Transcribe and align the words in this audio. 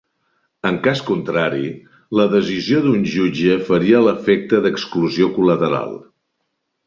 En 0.67 0.77
cas 0.85 1.01
contrari, 1.09 1.67
la 2.19 2.23
decisió 2.31 2.79
d'un 2.85 3.05
jutge 3.15 3.57
faria 3.69 4.01
l'efecte 4.07 4.61
d'exclusió 4.65 5.29
col·lateral. 5.39 5.95